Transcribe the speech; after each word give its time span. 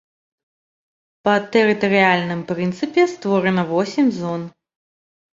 Па 1.27 1.33
тэрытарыяльным 1.55 2.41
прынцыпе 2.51 3.05
створана 3.11 3.63
восем 3.73 4.07
зон. 4.19 4.41